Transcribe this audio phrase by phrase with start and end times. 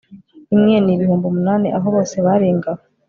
[0.55, 2.81] imwe n ibihumbi munani abo bose bari ingabo